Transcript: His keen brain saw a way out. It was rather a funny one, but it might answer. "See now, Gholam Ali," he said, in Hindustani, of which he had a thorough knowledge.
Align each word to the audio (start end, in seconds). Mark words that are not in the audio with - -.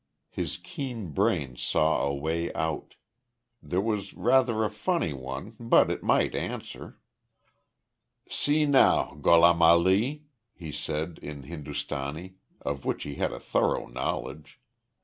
His 0.31 0.57
keen 0.57 1.11
brain 1.11 1.55
saw 1.55 2.01
a 2.07 2.11
way 2.11 2.51
out. 2.55 2.95
It 3.61 3.83
was 3.83 4.15
rather 4.15 4.63
a 4.63 4.69
funny 4.71 5.13
one, 5.13 5.55
but 5.59 5.91
it 5.91 6.01
might 6.01 6.33
answer. 6.33 6.99
"See 8.27 8.65
now, 8.65 9.13
Gholam 9.21 9.61
Ali," 9.61 10.23
he 10.55 10.71
said, 10.71 11.19
in 11.21 11.43
Hindustani, 11.43 12.33
of 12.61 12.83
which 12.83 13.03
he 13.03 13.17
had 13.17 13.31
a 13.31 13.39
thorough 13.39 13.85
knowledge. 13.85 14.59